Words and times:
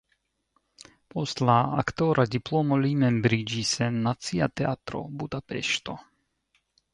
Post 1.15 1.43
la 1.49 1.57
aktora 1.81 2.25
diplomo 2.35 2.79
li 2.85 2.95
membriĝis 3.03 3.75
en 3.89 4.01
Nacia 4.07 4.49
Teatro 4.63 5.05
(Budapeŝto). 5.21 5.97